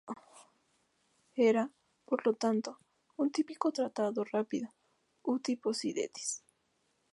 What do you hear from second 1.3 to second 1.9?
Era,